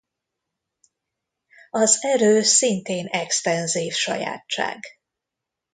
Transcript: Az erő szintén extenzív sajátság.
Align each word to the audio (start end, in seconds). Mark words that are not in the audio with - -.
Az 1.69 1.97
erő 2.03 2.41
szintén 2.41 3.05
extenzív 3.05 3.93
sajátság. 3.93 4.79